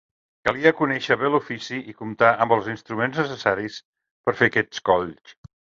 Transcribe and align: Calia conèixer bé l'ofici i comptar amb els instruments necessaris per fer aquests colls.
Calia 0.47 0.71
conèixer 0.79 1.17
bé 1.25 1.29
l'ofici 1.33 1.79
i 1.93 1.95
comptar 2.01 2.33
amb 2.47 2.57
els 2.59 2.73
instruments 2.75 3.23
necessaris 3.25 3.81
per 4.25 4.39
fer 4.43 4.53
aquests 4.53 4.89
colls. 4.93 5.41